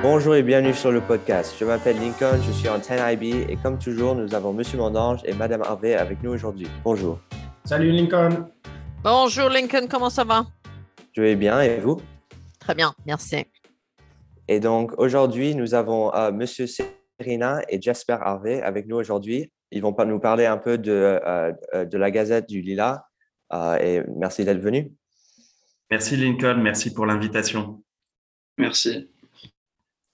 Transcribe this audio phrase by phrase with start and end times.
[0.00, 1.56] Bonjour et bienvenue sur le podcast.
[1.58, 5.34] Je m'appelle Lincoln, je suis en 10IB et comme toujours, nous avons Monsieur Mandange et
[5.34, 6.68] Madame Harvey avec nous aujourd'hui.
[6.84, 7.18] Bonjour.
[7.64, 8.48] Salut Lincoln.
[9.02, 10.46] Bonjour Lincoln, comment ça va?
[11.16, 12.00] Je vais bien et vous?
[12.60, 13.44] Très bien, merci.
[14.46, 19.50] Et donc aujourd'hui, nous avons euh, Monsieur Serena et Jasper Harvey avec nous aujourd'hui.
[19.72, 23.04] Ils vont nous parler un peu de, euh, euh, de la Gazette du Lila
[23.80, 24.92] et merci d'être venu.
[25.90, 27.82] Merci Lincoln, merci pour l'invitation.
[28.58, 29.08] Merci.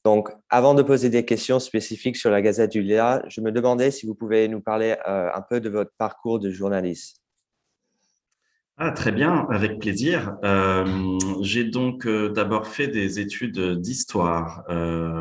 [0.05, 3.91] Donc, avant de poser des questions spécifiques sur la Gazette du Lila, je me demandais
[3.91, 7.23] si vous pouvez nous parler euh, un peu de votre parcours de journaliste.
[8.77, 10.37] Ah, très bien, avec plaisir.
[10.45, 10.85] Euh,
[11.41, 14.65] j'ai donc euh, d'abord fait des études d'histoire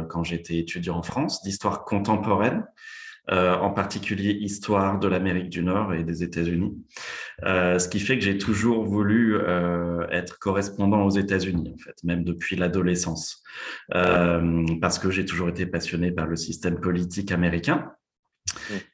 [0.10, 2.66] quand j'étais étudiant en France, d'histoire contemporaine.
[3.32, 6.78] Euh, en particulier histoire de l'Amérique du Nord et des États-Unis.
[7.46, 11.96] Euh, ce qui fait que j'ai toujours voulu euh, être correspondant aux États-Unis, en fait,
[12.04, 13.42] même depuis l'adolescence,
[13.90, 17.94] parce que j'ai toujours été passionné par le système politique américain.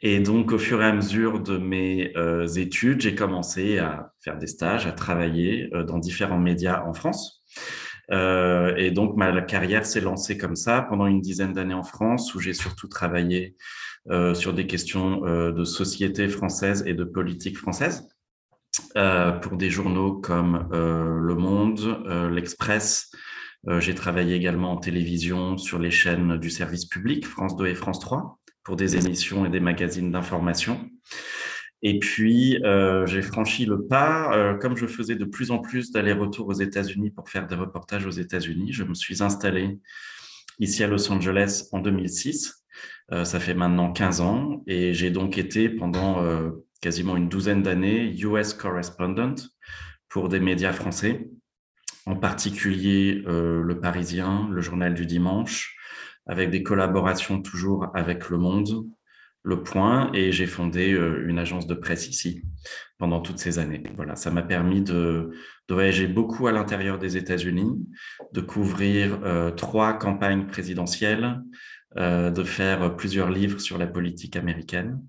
[0.04, 2.14] Et donc, au fur et à mesure de mes
[2.56, 7.44] études, j'ai commencé à faire des stages, à travailler dans différents médias en France.
[8.12, 12.34] Euh, et donc, ma carrière s'est lancée comme ça pendant une dizaine d'années en France,
[12.36, 13.56] où j'ai surtout travaillé
[14.10, 18.08] euh, sur des questions euh, de société française et de politique française.
[18.94, 23.12] Pour des journaux comme Le Monde, L'Express.
[23.80, 28.00] J'ai travaillé également en télévision sur les chaînes du service public, France 2 et France
[28.00, 30.90] 3, pour des émissions et des magazines d'information.
[31.82, 34.36] Et puis, euh, j'ai franchi le pas.
[34.36, 38.06] Euh, comme je faisais de plus en plus d'allers-retours aux États-Unis pour faire des reportages
[38.06, 39.80] aux États-Unis, je me suis installé
[40.60, 42.60] ici à Los Angeles en 2006.
[43.12, 47.64] Euh, ça fait maintenant 15 ans et j'ai donc été pendant euh, quasiment une douzaine
[47.64, 49.36] d'années US correspondent
[50.10, 51.28] pour des médias français,
[52.06, 55.76] en particulier euh, Le Parisien, le Journal du Dimanche,
[56.28, 58.88] avec des collaborations toujours avec Le Monde,
[59.44, 62.44] le point et j'ai fondé euh, une agence de presse ici
[62.98, 63.84] pendant toutes ces années.
[63.96, 65.32] Voilà, ça m'a permis de,
[65.70, 67.88] voyager beaucoup à l'intérieur des États-Unis,
[68.34, 71.42] de couvrir euh, trois campagnes présidentielles,
[71.98, 75.02] euh, de faire plusieurs livres sur la politique américaine.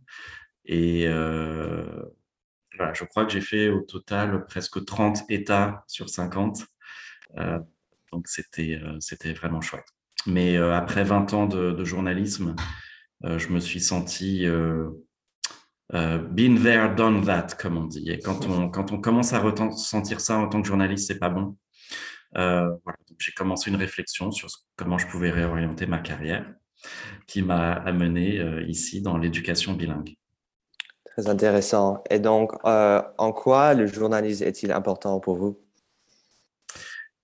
[0.64, 1.06] Et
[2.76, 6.64] voilà, je crois que j'ai fait au total presque 30 États sur 50.
[8.12, 8.78] donc c'était
[9.34, 9.86] vraiment chouette.
[10.26, 12.54] Mais après 20 ans de, journalisme,
[13.22, 14.88] je me suis senti euh,
[15.94, 18.10] euh, been there, done that, comme on dit.
[18.10, 21.30] Et quand on, quand on commence à ressentir ça en tant que journaliste, c'est pas
[21.30, 21.56] bon.
[22.34, 22.98] voilà.
[23.18, 26.46] J'ai commencé une réflexion sur comment je pouvais réorienter ma carrière,
[27.26, 30.14] qui m'a amené ici dans l'éducation bilingue.
[31.04, 32.02] Très intéressant.
[32.08, 35.60] Et donc, en quoi le journalisme est-il important pour vous?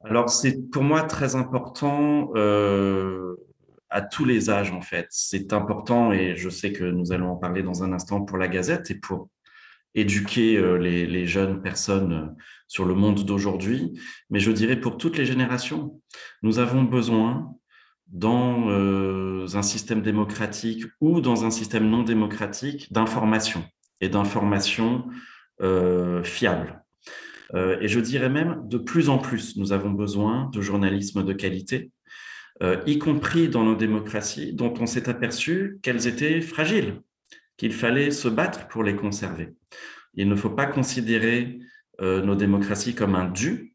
[0.08, 3.36] Alors, c'est pour moi très important euh,
[3.90, 5.06] à tous les âges, en fait.
[5.10, 8.48] C'est important et je sais que nous allons en parler dans un instant pour la
[8.48, 9.28] Gazette et pour
[9.96, 13.98] éduquer euh, les, jeunes personnes euh, sur le monde d'aujourd'hui.
[14.30, 16.00] Mais je dirais pour toutes les générations,
[16.42, 17.52] nous avons besoin
[18.06, 23.64] dans euh, un système démocratique ou dans un système non démocratique d'informations
[24.00, 25.06] et d'informations
[26.22, 26.84] fiables.
[27.54, 31.90] et je dirais même de plus en plus, nous avons besoin de journalisme de qualité
[32.62, 37.02] euh, y compris dans nos démocraties, dont on s'est aperçu qu'elles étaient fragiles,
[37.56, 39.54] qu'il fallait se battre pour les conserver.
[40.14, 41.58] Il ne faut pas considérer
[42.00, 43.74] euh, nos démocraties comme un dû,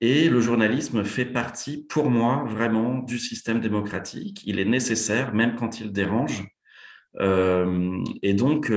[0.00, 4.42] et le journalisme fait partie, pour moi, vraiment du système démocratique.
[4.44, 6.44] Il est nécessaire, même quand il dérange.
[7.20, 8.72] Euh, et donc,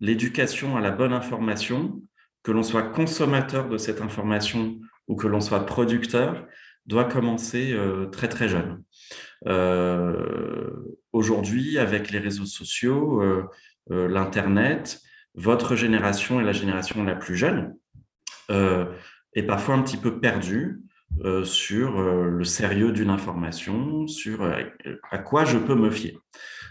[0.00, 2.00] l'éducation à la bonne information,
[2.44, 6.46] que l'on soit consommateur de cette information ou que l'on soit producteur,
[6.86, 8.82] doit commencer euh, très très jeune.
[9.46, 10.72] Euh,
[11.12, 13.48] aujourd'hui, avec les réseaux sociaux, euh,
[13.90, 15.00] l'Internet,
[15.34, 17.74] votre génération est la génération la plus jeune
[18.50, 20.82] est parfois un petit peu perdue
[21.44, 24.44] sur le sérieux d'une information, sur
[25.10, 26.18] à quoi je peux me fier.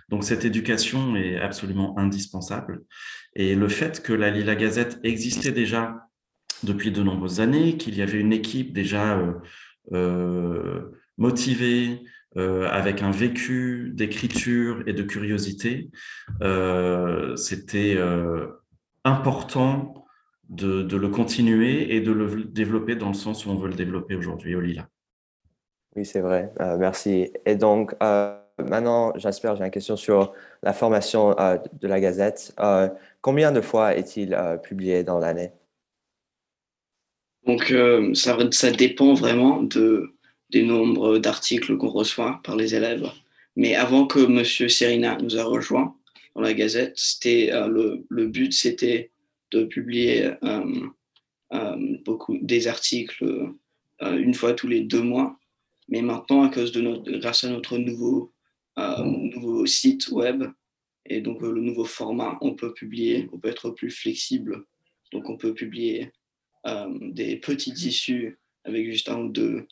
[0.10, 2.84] Donc cette éducation est absolument indispensable.
[3.36, 6.08] Et le fait que la Lila Gazette existait déjà
[6.64, 9.20] depuis de nombreuses années, qu'il y avait une équipe déjà
[9.92, 12.04] euh, motivé,
[12.38, 15.92] euh, avec un vécu d'écriture et de curiosité,
[16.42, 17.98] euh, c'était
[19.04, 20.06] important
[20.50, 24.16] de, le continuer et de le développer dans le sens où on veut le développer
[24.16, 24.88] aujourd'hui au Lila.
[25.96, 26.52] Oui, c'est vrai.
[26.80, 27.32] merci.
[27.46, 27.96] Et donc,
[28.58, 30.34] maintenant, j'espère, j'ai une question sur
[30.64, 31.36] la formation
[31.74, 32.56] de la Gazette.
[33.22, 35.52] combien de fois est-il publié dans l'année?
[37.46, 40.14] Donc, euh, ça, dépend vraiment de,
[40.50, 43.10] des nombres d'articles qu'on reçoit par les élèves.
[43.56, 44.44] Mais avant que M.
[44.70, 45.96] Serina nous a rejoint
[46.36, 49.12] dans la Gazette, c'était le, le, but, c'était
[49.52, 50.32] de publier
[52.04, 53.24] beaucoup des articles
[54.02, 55.38] une fois tous les deux mois.
[55.90, 58.34] Mais maintenant, à cause de notre, grâce à notre nouveau,
[58.78, 60.46] nouveau site web
[61.06, 64.66] et donc le nouveau format, on peut publier, on peut être plus flexible.
[65.12, 66.12] Donc on peut publier
[66.66, 69.68] des petites issues avec juste un ou deux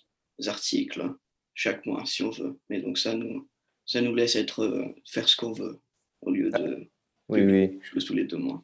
[0.48, 1.14] articles
[1.54, 2.58] chaque mois si on veut.
[2.70, 3.48] Mais donc ça nous,
[3.86, 5.80] ça nous laisse être, euh, faire ce qu'on veut
[6.22, 6.88] au lieu de
[7.30, 7.80] oui, oui.
[8.06, 8.64] tous les deux mois.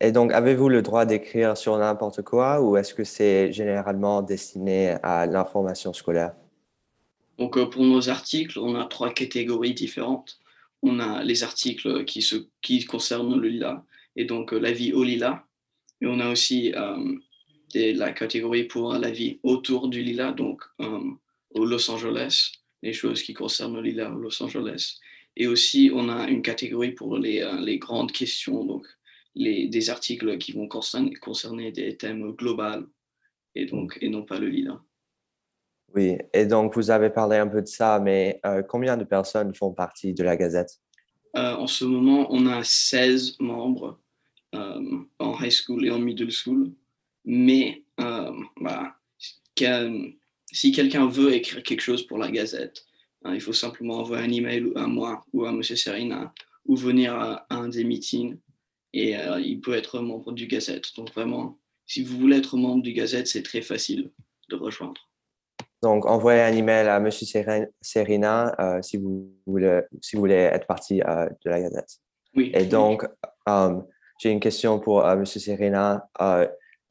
[0.00, 4.90] Et donc, avez-vous le droit d'écrire sur n'importe quoi ou est-ce que c'est généralement destiné
[5.02, 6.34] à l'information scolaire?
[7.38, 10.38] Donc, euh, pour nos articles, on a trois catégories différentes.
[10.82, 13.84] On a les articles qui, se, qui concernent le lila
[14.16, 15.46] et donc euh, la vie au lila.
[16.02, 16.74] Et on a aussi
[17.94, 20.62] la catégorie pour la vie autour du lila, donc
[21.50, 22.52] au Los Angeles,
[22.82, 24.98] les choses qui concernent le lila au Los Angeles.
[25.36, 28.86] Et aussi, on a une catégorie pour les, euh, les grandes questions, donc
[29.34, 32.86] les, des articles qui vont concerner, concerner des thèmes globaux
[33.54, 34.80] et, donc, et non pas le lila.
[35.94, 39.54] Oui, et donc vous avez parlé un peu de ça, mais euh, combien de personnes
[39.54, 40.80] font partie de la Gazette?
[41.36, 44.00] Euh, En ce moment, on a 16 membres
[45.18, 46.72] en high school et en middle school
[47.26, 48.94] mais euh, bah,
[50.52, 52.84] si quelqu'un veut écrire quelque chose pour la Gazette,
[53.24, 55.62] hein, il faut simplement envoyer un email à moi ou à M.
[55.62, 56.32] Serina
[56.64, 58.38] ou venir à, un des meetings
[58.92, 60.94] et euh, il peut être membre du Gazette.
[60.96, 64.10] Donc vraiment, si vous voulez être membre du Gazette, c'est très facile
[64.48, 65.00] de rejoindre.
[65.82, 67.10] Donc, envoyez un email à M.
[67.80, 71.98] Serina euh, si, vous voulez, si vous voulez être partie de la Gazette.
[72.34, 72.50] Oui.
[72.54, 73.06] Et donc,
[74.18, 75.24] j'ai une question pour M.
[75.26, 76.08] Serina.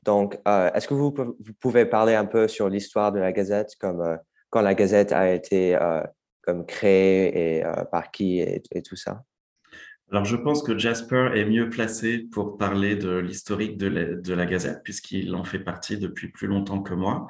[0.06, 1.12] Donc, euh, est-ce que vous,
[1.60, 4.16] pouvez parler un peu sur l'histoire de la Gazette, comme euh,
[4.52, 6.02] quand la Gazette a été euh,
[6.42, 9.24] comme créée et par qui et, tout ça?
[10.12, 14.46] Alors, je pense que Jasper est mieux placé pour parler de l'historique de, de, la
[14.46, 17.26] Gazette, puisqu'il en fait partie depuis plus longtemps que moi.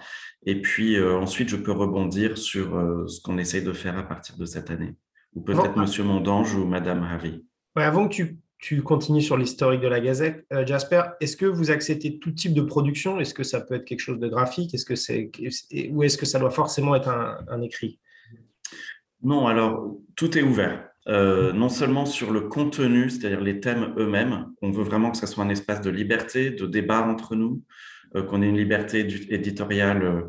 [0.45, 2.71] Et puis, ensuite, je peux rebondir sur
[3.07, 4.93] ce qu'on essaye de faire à partir de cette année.
[5.35, 7.45] Ou peut-être Monsieur Mondange ou Madame Harry.
[7.77, 10.45] Ouais, avant que tu tu continues sur l'historique de la Gazette.
[10.53, 13.19] Euh, Jasper, est-ce que vous acceptez tout type de production?
[13.19, 14.73] Est-ce que ça peut être quelque chose de graphique?
[14.73, 15.29] Est-ce que c'est
[15.91, 17.99] ou est-ce que ça doit forcément être un, écrit?
[19.21, 20.87] Non, alors tout est ouvert.
[21.07, 25.27] Euh, non seulement sur le contenu, c'est-à-dire les thèmes eux-mêmes, on veut vraiment que ce
[25.27, 27.61] soit un espace de liberté, de débat entre nous,
[28.15, 28.99] euh, qu'on ait une liberté
[29.29, 30.23] éditoriale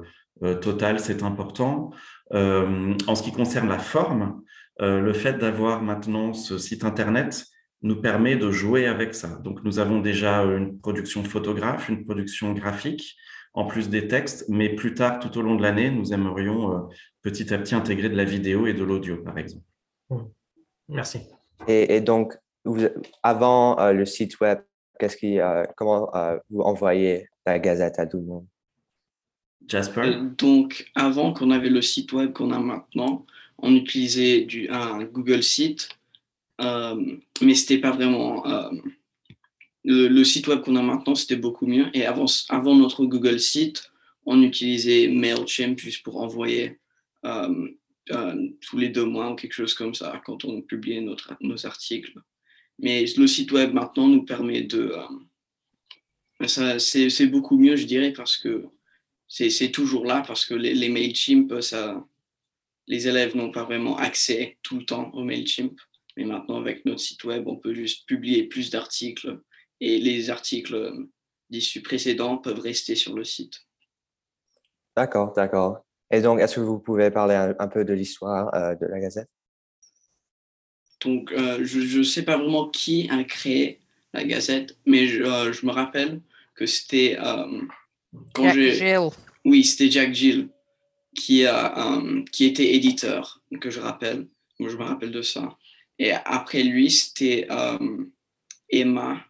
[0.61, 1.93] totale, c'est important.
[2.31, 4.43] en ce qui concerne la forme,
[4.81, 7.47] le fait d'avoir maintenant ce site internet,
[7.83, 9.29] nous permet de jouer avec ça.
[9.45, 13.17] Donc, nous avons déjà une production de photographe, une production graphique,
[13.55, 16.81] en plus des textes, mais plus tard, tout au long de l'année, nous aimerions euh,
[17.23, 19.65] petit à petit intégrer de la vidéo et de l'audio, par exemple.
[20.11, 20.19] Mmh.
[20.89, 21.21] Merci.
[21.67, 22.37] Et, donc,
[23.23, 24.59] avant euh, le site web,
[24.99, 26.11] qu'est-ce qui, euh, comment
[26.51, 28.47] vous envoyez la gazette à tout le monde?
[29.67, 30.19] Jasper?
[30.37, 33.25] Donc, avant qu'on avait le site web qu'on a maintenant,
[33.59, 35.89] on utilisait du, un Google Site
[36.61, 38.47] mais c'était pas vraiment.
[38.47, 38.71] Euh,
[39.85, 41.87] le, site web qu'on a maintenant, c'était beaucoup mieux.
[41.95, 43.91] Et avant, avant notre Google site,
[44.25, 46.81] on utilisait MailChimp juste pour envoyer
[47.25, 47.69] euh,
[48.61, 52.19] tous les deux mois ou quelque chose comme ça quand on publiait notre, nos articles.
[52.79, 54.93] Mais le site web maintenant nous permet de.
[56.47, 58.65] c'est beaucoup mieux, je dirais, parce que
[59.29, 62.05] c'est toujours là, parce que les, les MailChimp, ça,
[62.87, 65.79] les élèves n'ont pas vraiment accès tout le temps au MailChimp.
[66.17, 69.41] Mais maintenant, avec notre site web, on peut juste publier plus d'articles
[69.81, 71.07] et les articles
[71.51, 73.55] d'issus précédents peuvent rester sur le site.
[74.97, 75.85] D'accord, d'accord.
[76.11, 79.29] Et donc, est-ce que vous pouvez parler un, peu de l'histoire euh, de la Gazette?
[81.05, 83.81] Donc, euh, je ne sais pas vraiment qui a créé
[84.15, 86.23] la Gazette, mais je, euh, me rappelle
[86.55, 87.19] que c'était
[88.39, 89.11] Jack Gill.
[89.45, 90.49] Oui, c'était Jack Gill
[91.15, 92.01] qui, a,
[92.33, 94.27] qui était éditeur, que je rappelle.
[94.59, 95.57] Moi, je me rappelle de ça.
[95.99, 98.05] Et après lui, c'était euh,
[98.69, 99.25] Emma.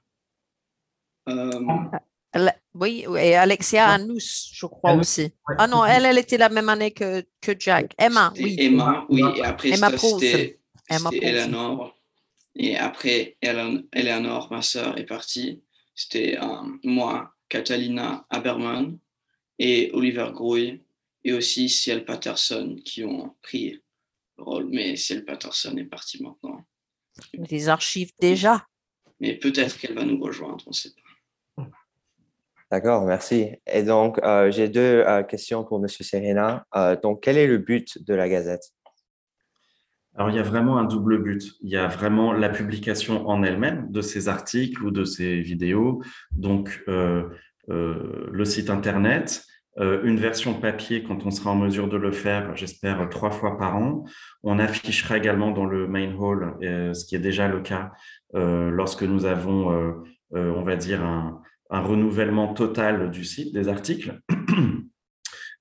[1.28, 1.50] Euh,
[2.75, 5.32] oui, et Alexia Anous, je crois aussi.
[5.58, 7.94] Ah non, elle, elle était la même année que, que Jack.
[7.99, 8.56] Emma, oui.
[8.58, 9.23] Emma, oui.
[9.37, 11.96] Et après, c'était Eleanor.
[12.54, 15.62] Et après, Eleanor, ma sœur, est partie.
[15.94, 18.99] C'était euh, moi, Catalina Haberman
[19.58, 20.82] et Oliver Grouy
[21.25, 23.80] et aussi Ciel Patterson qui ont pris
[24.38, 26.64] rôle, mais Ciel Patterson est partie maintenant.
[27.35, 28.66] Des archives déjà.
[29.21, 31.07] Mais peut-être qu'elle va nous rejoindre, on ne sait pas.
[32.71, 33.50] D'accord, merci.
[33.66, 35.88] Et donc, euh, j'ai deux euh, questions pour M.
[35.88, 36.66] Serena.
[36.75, 38.73] Euh, donc, quel est le but de la Gazette?
[40.16, 41.52] Alors, il y a vraiment un double but.
[41.61, 46.02] Il y a vraiment la publication en elle-même de ces articles ou de ces vidéos,
[46.33, 49.45] donc le site Internet,
[49.78, 53.76] une version papier quand on sera en mesure de le faire, j'espère, trois fois par
[53.76, 54.04] an.
[54.42, 57.92] On affichera également dans le main hall, ce qui est déjà le cas
[58.33, 60.02] lorsque nous avons,
[60.33, 64.21] on va dire, un un renouvellement total du site, des articles.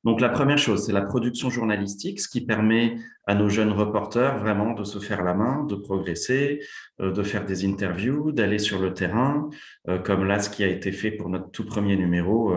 [0.05, 2.95] Donc la première chose, c'est la production journalistique, ce qui permet
[3.25, 6.59] à nos jeunes reporters vraiment de se faire la main, de progresser,
[7.01, 9.49] euh, de faire des interviews, d'aller sur le terrain,
[9.89, 12.53] euh, comme là ce qui a été fait pour notre tout premier numéro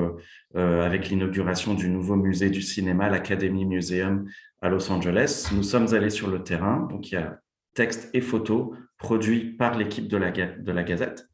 [0.57, 4.29] euh, avec l'inauguration du nouveau musée du cinéma, l'Academy Museum
[4.61, 5.49] à Los Angeles.
[5.55, 7.41] Nous sommes allés sur le terrain, donc il y a
[7.73, 11.29] texte et photos produits par l'équipe de la, de la Gazette.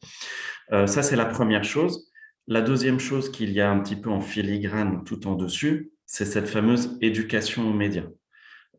[0.71, 2.11] Ça, c'est la première chose.
[2.47, 6.27] La deuxième chose qu'il y a un petit peu en filigrane tout en dessus, c'est
[6.27, 8.07] cette fameuse éducation aux médias.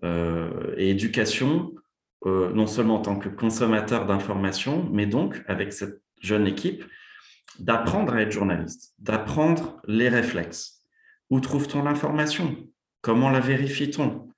[0.05, 1.75] Euh, et éducation,
[2.25, 6.85] euh, non seulement en tant que consommateur d'informations, mais donc avec cette jeune équipe,
[7.59, 10.81] d'apprendre à être journaliste, d'apprendre les réflexes.
[11.29, 12.55] Où trouve-t-on l'information?
[13.01, 14.29] Comment la vérifie-t-on?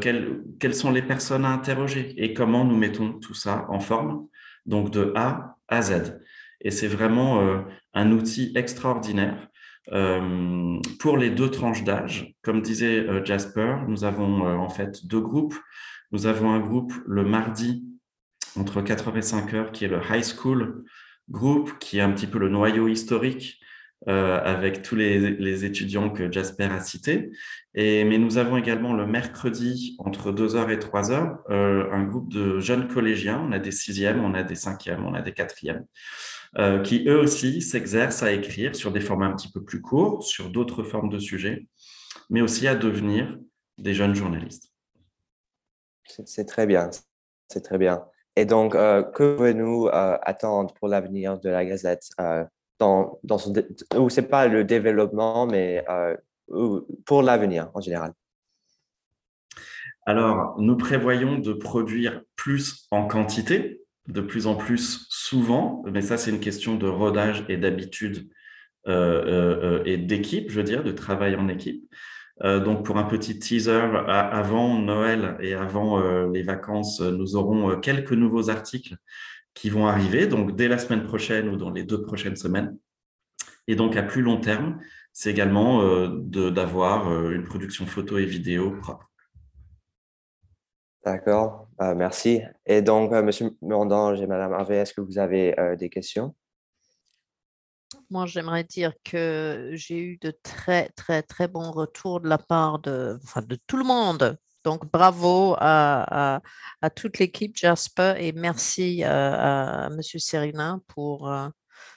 [0.00, 2.14] Quelles, quelles, sont les personnes à interroger?
[2.22, 4.28] Et comment nous mettons tout ça en forme,
[4.64, 6.20] donc de A à Z?
[6.60, 7.58] Et c'est vraiment euh,
[7.94, 9.57] un outil extraordinaire euh,
[10.98, 12.34] pour les deux tranches d'âge.
[12.42, 15.54] Comme disait euh, Jasper, nous avons en fait deux groupes.
[16.12, 17.84] Nous avons un groupe le mardi
[18.56, 20.84] entre 4h et 5h qui est le high school
[21.30, 23.60] groupe, qui est un petit peu le noyau historique
[24.06, 27.30] avec tous les, étudiants que Jasper a cités.
[27.74, 33.44] Mais nous avons également le mercredi entre 2h et 3h un groupe de jeunes collégiens.
[33.46, 35.84] On a des sixièmes, on a des cinquièmes, on a des quatrièmes.
[36.56, 40.24] Euh, qui eux aussi s'exercent à écrire sur des formats un petit peu plus courts,
[40.24, 41.68] sur d'autres formes de sujets,
[42.30, 43.38] mais aussi à devenir
[43.76, 44.72] des jeunes journalistes.
[46.24, 46.88] C'est très bien,
[47.48, 48.02] c'est très bien.
[48.34, 52.08] Et donc, euh, que pouvons-nous euh, attendre pour l'avenir de la Gazette
[52.78, 53.52] dans, dans son,
[53.96, 55.84] ou c'est pas le développement, mais
[57.04, 58.14] pour l'avenir en général?
[60.06, 66.16] Alors, nous prévoyons de produire plus en quantité, de plus en plus souvent, mais ça
[66.16, 68.28] c'est une question de rodage et d'habitude
[68.86, 71.84] euh, euh, euh, et d'équipe, je veux dire, de travail en équipe.
[72.42, 76.00] donc pour un petit teaser, avant Noël et avant
[76.34, 78.96] les vacances, nous aurons quelques nouveaux articles
[79.54, 82.76] qui vont arriver, donc dès la semaine prochaine ou dans les deux prochaines semaines.
[83.66, 84.78] Et donc à plus long terme,
[85.12, 85.82] c'est également
[86.60, 89.07] d'avoir une production photo et vidéo propre.
[91.08, 92.42] D'accord, euh, merci.
[92.66, 96.34] Et donc, euh, Monsieur et Madame Harvey, est-ce que vous avez euh, des questions?
[98.10, 102.78] Moi, j'aimerais dire que j'ai eu de très, très, très bons retours de la part
[102.80, 104.36] de, enfin, de tout le monde.
[104.64, 106.42] Donc, bravo à,
[106.94, 111.32] toute l'équipe Jasper et merci à, Monsieur Serina pour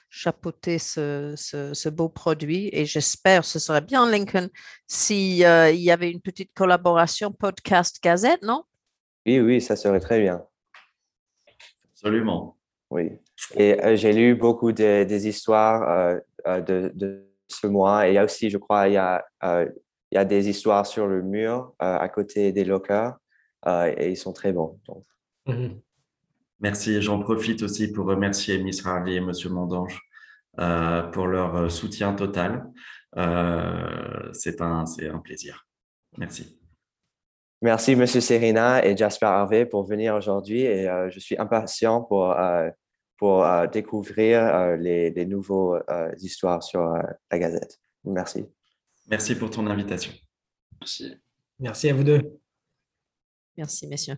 [0.08, 2.70] chapeauter ce, beau produit.
[2.72, 4.48] Et j'espère, ce serait bien, Lincoln,
[4.86, 8.64] s'il y avait une petite collaboration podcast-gazette, non?
[9.26, 10.44] Oui, oui, ça serait très bien.
[11.92, 12.56] Absolument.
[12.90, 13.10] Oui.
[13.56, 18.06] Et euh, j'ai lu beaucoup de, des histoires euh, euh, de, de, ce mois.
[18.06, 20.86] Et il y a aussi, je crois, il y a, il y a des histoires
[20.86, 23.14] sur le mur à côté des lockers.
[23.66, 24.80] et ils sont très bons.
[25.46, 25.78] Mhm.
[26.60, 27.02] Merci.
[27.02, 30.00] J'en profite aussi pour remercier Miss Harvey et Monsieur Mondange
[31.12, 32.64] pour leur soutien total.
[34.32, 35.66] C'est un, un plaisir.
[36.16, 36.61] Merci.
[37.62, 40.62] Merci, Monsieur Serena et Jasper Harvey, pour venir aujourd'hui.
[40.62, 42.68] Et euh, je suis impatient pour, euh,
[43.18, 45.84] pour euh, découvrir les, les nouvelles
[46.18, 46.82] histoires sur
[47.30, 47.78] la Gazette.
[48.04, 48.44] Merci.
[49.06, 50.12] Merci pour ton invitation.
[50.80, 51.14] Merci.
[51.60, 52.40] Merci à vous deux.
[53.56, 54.16] Merci, messieurs.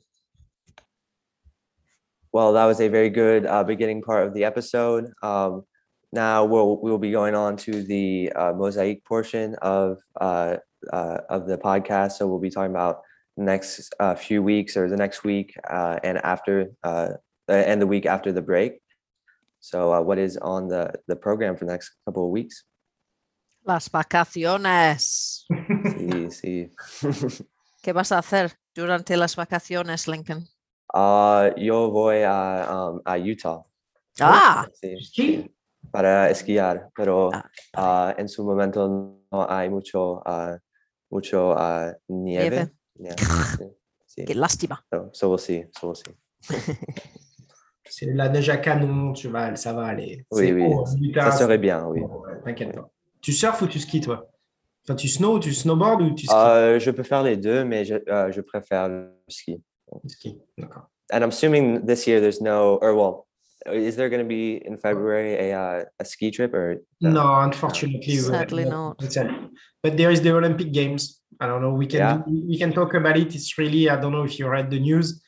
[2.32, 5.12] Well, that was a very good uh, beginning part of the episode.
[5.22, 5.64] Um,
[6.12, 10.56] now we'll we'll be going on to the uh, mosaic portion of uh,
[10.90, 12.12] of the podcast.
[12.12, 13.02] So we'll be talking about
[13.36, 17.08] next uh, few weeks or the next week uh, and after uh,
[17.48, 18.80] and the week after the break.
[19.60, 22.64] So uh, what is on the, the program for the next couple of weeks?
[23.64, 25.46] Las vacaciones.
[25.48, 26.70] Sí, sí.
[27.82, 30.46] ¿Qué vas a hacer durante las vacaciones, Lincoln?
[30.92, 33.62] Uh, yo voy a, um, a Utah.
[34.20, 35.54] Ah, sí, sí,
[35.90, 38.86] para esquiar, pero uh, en su momento
[39.30, 40.56] no hay mucho, uh,
[41.10, 42.50] mucho uh, nieve.
[42.50, 42.70] nieve.
[42.98, 43.16] Yeah,
[44.06, 44.84] sí, Qué lástima.
[44.92, 45.64] So, so we'll see.
[45.78, 46.14] So we'll see.
[47.86, 50.24] C'est la neige à canon, tu vas, ça va aller.
[50.30, 50.64] Oui, oui.
[50.64, 52.00] Haut, ça serait bien, oui.
[52.44, 52.90] T'inquiète pas.
[53.20, 54.26] Tu surfes ou tu skis, toi?
[54.84, 56.34] Enfin, tu snow, tu snowboard ou tu skis?
[56.34, 59.62] Euh, je peux faire les deux, mais je, euh, je préfère le ski.
[60.06, 60.90] Ski, d'accord.
[61.12, 63.26] And I'm assuming this year there's no, or well,
[63.72, 66.76] is there going to be in February a, uh, a ski trip or?
[67.00, 68.00] No, unfortunately.
[68.06, 69.50] we- Sadly no, not.
[69.82, 71.20] But there is the Olympic Games.
[71.40, 71.74] I don't know.
[71.74, 72.22] We can Yeah.
[72.26, 73.34] we can talk about it.
[73.34, 75.22] It's really I don't know if you read the news.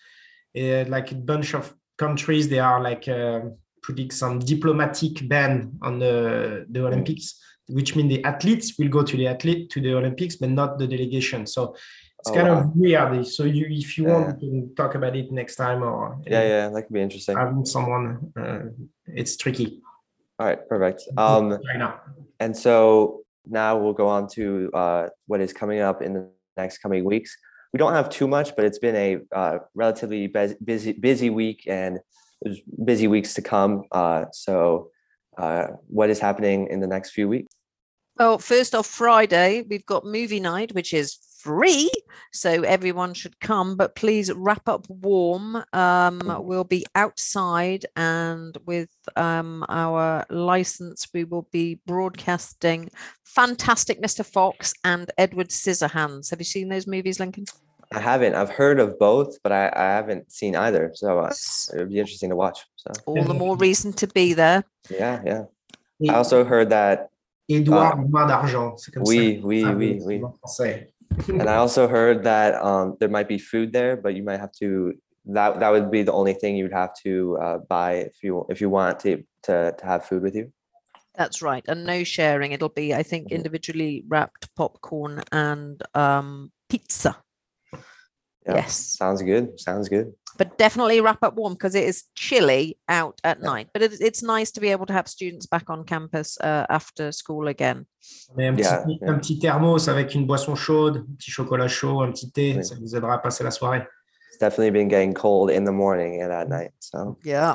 [0.56, 3.40] Uh, like a bunch of countries, they are like uh,
[3.82, 7.38] putting some diplomatic ban on the the Olympics,
[7.68, 10.86] which means the athletes will go to the athlete to the Olympics, but not the
[10.86, 11.46] delegation.
[11.46, 11.74] So
[12.18, 12.60] it's Oh, kind wow.
[12.60, 13.26] of weird.
[13.26, 16.42] So you, if you Yeah, want, we can talk about it next time or Yeah,
[16.42, 17.36] yeah, that could be interesting.
[17.36, 18.32] having someone.
[18.36, 18.58] Uh,
[19.06, 19.82] it's tricky.
[20.38, 21.02] All right, perfect.
[21.16, 22.00] Um, right now.
[22.40, 26.78] and so now we'll go on to uh, what is coming up in the next
[26.78, 27.36] coming weeks.
[27.72, 30.26] We don't have too much, but it's been a uh, relatively
[30.64, 32.00] busy busy week, and
[32.42, 33.84] there's busy weeks to come.
[33.92, 34.90] Uh, so,
[35.38, 37.52] uh, what is happening in the next few weeks?
[38.18, 41.88] Well, first off, Friday, we've got movie night, which is free.
[42.32, 45.62] So everyone should come, but please wrap up warm.
[45.72, 52.90] Um, we'll be outside, and with um, our license, we will be broadcasting
[53.24, 54.24] Fantastic Mr.
[54.26, 56.30] Fox and Edward Scissorhands.
[56.30, 57.44] Have you seen those movies, Lincoln?
[57.92, 58.34] I haven't.
[58.34, 60.90] I've heard of both, but I, I haven't seen either.
[60.94, 61.32] So uh,
[61.74, 62.58] it would be interesting to watch.
[62.74, 64.64] So All the more reason to be there.
[64.90, 65.42] yeah, yeah.
[66.10, 67.10] I also heard that.
[67.48, 68.92] Édouard Main d'Argent, c'est.
[68.96, 70.20] Oui, oui, oui, oui.
[71.28, 74.52] And I also heard that um, there might be food there, but you might have
[74.60, 74.94] to.
[75.26, 78.46] That that would be the only thing you would have to uh, buy if you
[78.48, 80.52] if you want to to to have food with you.
[81.16, 81.64] That's right.
[81.66, 82.52] And no sharing.
[82.52, 83.36] It'll be, I think, Mhm.
[83.36, 87.16] individually wrapped popcorn and um, pizza.
[88.46, 88.56] Yeah.
[88.56, 88.76] Yes.
[88.76, 89.58] Sounds good.
[89.58, 90.12] Sounds good.
[90.38, 93.46] But definitely wrap up warm because it is chilly out at Yeah.
[93.52, 93.68] night.
[93.72, 97.12] But it, it's nice to be able to have students back on campus uh, after
[97.12, 97.86] school again.
[98.36, 99.10] Mais un, petit, Yeah, yeah.
[99.10, 102.64] un petit thermos avec une boisson chaude, un petit chocolat chaud, un petit thé, Oui.
[102.64, 103.82] ça vous aidera à passer la soirée.
[104.28, 106.72] It's definitely been getting cold in the morning and at night.
[106.80, 107.54] So Yeah.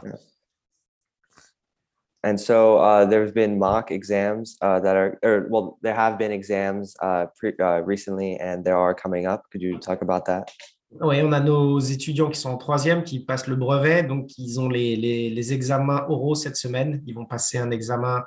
[2.23, 6.31] and so uh, there's been mock exams uh, that are or well there have been
[6.31, 9.43] exams uh, pre- uh, recently and there are coming up.
[9.51, 10.51] Could you talk about that?
[10.99, 14.59] Oui, on a nos étudiants qui sont en troisième, qui passent le brevet, donc ils
[14.59, 17.01] ont les, les, les examens oraux cette semaine.
[17.07, 18.23] Ils vont passer un examen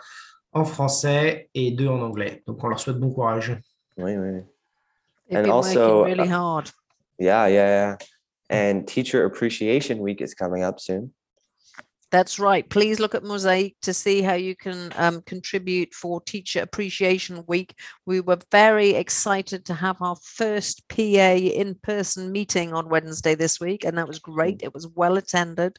[0.53, 2.43] en français et deux en anglais.
[2.47, 3.61] Donc on leur souhaite bon courage.
[3.99, 4.41] Oui, oui.
[5.29, 6.71] They've And been also, working really uh, hard.
[7.19, 7.97] Yeah, yeah, yeah.
[8.51, 11.13] And Teacher Appreciation Week is coming up soon.
[12.15, 12.71] That's right.
[12.71, 17.75] Please look at Mosaic to see how you can um, contribute for Teacher Appreciation Week.
[18.07, 21.01] We were very excited to have our first PA
[21.35, 24.63] in person meeting on Wednesday this week, and that was great.
[24.63, 25.77] It was well attended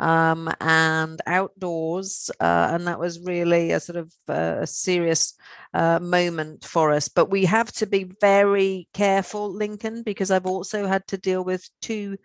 [0.00, 5.34] um, and outdoors, uh, and that was really a sort of uh, a serious
[5.74, 7.08] uh, moment for us.
[7.08, 11.68] But we have to be very careful, Lincoln, because I've also had to deal with
[11.82, 12.16] two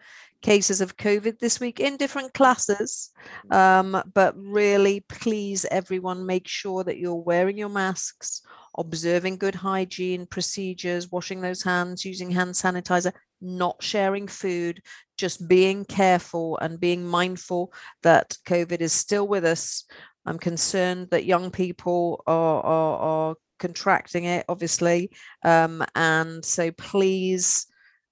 [0.44, 3.10] cases of COVID this week in different classes.
[3.50, 8.44] Um, but really, please, everyone, make sure that you're wearing your masks,
[8.78, 14.82] observing good hygiene procedures, washing those hands, using hand sanitizer, not sharing food,
[15.18, 19.86] just being careful and being mindful that COVID is still with us.
[20.26, 25.12] I'm concerned that young people are, are, are contracting it, obviously.
[25.44, 27.66] Um, and so please,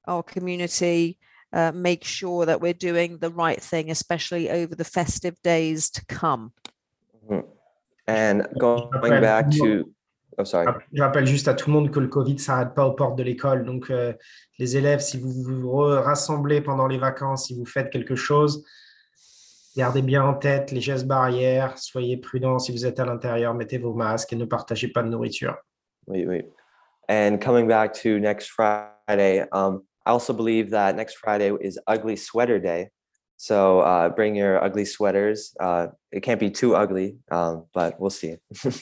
[0.07, 1.17] our community,
[1.53, 6.01] uh, make sure that we're doing the right thing, especially over the festive days to
[6.07, 6.51] come.
[7.29, 7.43] Mhm.
[8.07, 9.89] And going back to,
[10.37, 10.67] oh, sorry.
[10.91, 13.17] Je rappelle juste à tout le monde que le Covid ne s'arrête pas aux portes
[13.17, 13.65] de l'école.
[13.65, 14.13] Donc, euh,
[14.59, 18.65] les élèves, si vous vous rassemblez pendant les vacances, si vous faites quelque chose,
[19.75, 23.77] gardez bien en tête les gestes barrières, soyez prudents si vous êtes à l'intérieur, mettez
[23.77, 25.55] vos masques et ne partagez pas de nourriture.
[26.07, 26.49] Wait, wait.
[27.07, 32.15] And coming back to next Friday, um, I also believe that next Friday is Ugly
[32.15, 32.89] Sweater Day.
[33.37, 35.55] So uh, bring your ugly sweaters.
[35.59, 38.37] Uh, it can't be too ugly, um, but we'll see.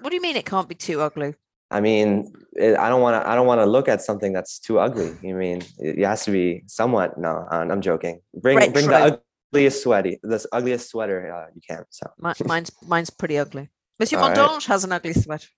[0.00, 1.34] What do you mean it can't be too ugly?
[1.70, 3.28] I mean, it, I don't want to.
[3.28, 5.16] I don't want to look at something that's too ugly.
[5.20, 7.18] You mean it has to be somewhat?
[7.18, 8.20] No, I'm I'm joking.
[8.34, 9.20] Bring bring the
[9.52, 11.84] ugliest sweaty, the ugliest sweater uh, you can.
[11.90, 13.68] So Mi- mine's mine's pretty ugly.
[13.98, 14.38] Monsieur All right.
[14.38, 15.48] Mondange has an ugly sweater.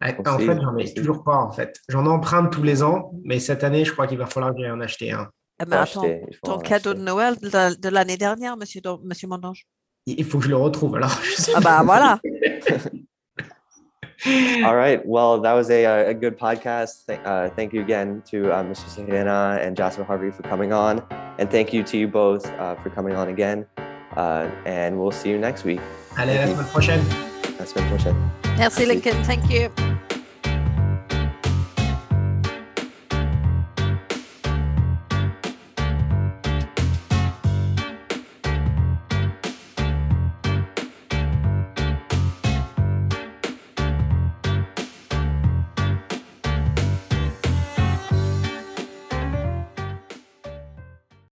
[0.00, 1.36] Ah, En sait, fait, j'en ai toujours pas.
[1.36, 4.52] En fait, j'en emprunte tous les ans, mais cette année, je crois qu'il va falloir
[4.54, 5.28] que j'aille en acheter un.
[5.62, 6.02] Eh ben, attends,
[6.42, 7.04] ton cadeau de acheter.
[7.04, 9.64] Noël de, la- de l'année dernière, monsieur, monsieur Mondange.
[10.06, 10.96] Il faut que je le retrouve.
[10.96, 11.16] Alors,
[11.54, 12.18] Ah bah voilà.
[14.64, 15.00] All right.
[15.04, 17.06] Well, that was a, uh, a good podcast.
[17.06, 18.88] Th- uh, thank you again to uh, Mr.
[18.88, 21.02] Serena and Jasper Harvey for coming on.
[21.38, 23.66] And thank you to you both uh, for coming on again.
[24.16, 25.80] Uh, and we'll see you next week.
[26.16, 27.33] Allez, à la semaine prochaine.
[27.58, 28.16] La semaine prochaine.
[28.58, 28.86] Merci, Merci.
[28.86, 29.22] Lincoln.
[29.24, 29.93] Thank you.